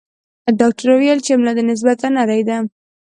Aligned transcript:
ډاکټر 0.59 0.87
ویل 0.99 1.19
چې 1.25 1.31
ملا 1.39 1.53
دې 1.57 1.63
نسبتاً 1.69 2.07
نرۍ 2.15 2.41
ده. 2.47 2.57